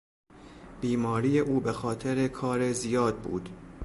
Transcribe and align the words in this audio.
بیماری 0.81 1.39
او 1.39 1.59
به 1.59 1.71
خاطر 1.73 2.27
کار 2.27 2.71
زیاد 2.71 3.17
بود 3.19 3.49